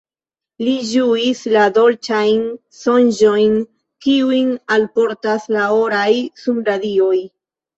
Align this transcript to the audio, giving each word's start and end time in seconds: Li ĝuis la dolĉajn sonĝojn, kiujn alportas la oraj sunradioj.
Li 0.67 0.71
ĝuis 0.91 1.41
la 1.55 1.65
dolĉajn 1.75 2.41
sonĝojn, 2.79 3.59
kiujn 4.07 4.51
alportas 4.79 5.47
la 5.59 5.69
oraj 5.85 6.09
sunradioj. 6.47 7.15